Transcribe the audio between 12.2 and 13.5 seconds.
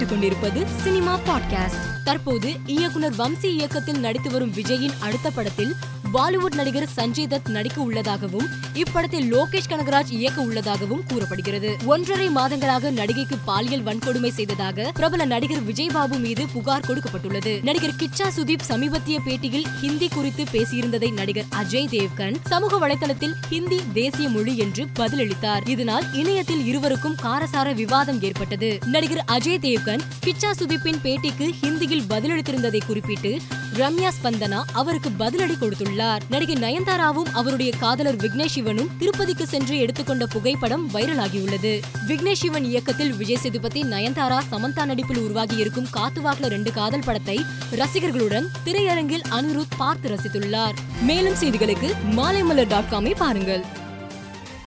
மாதங்களாக நடிகைக்கு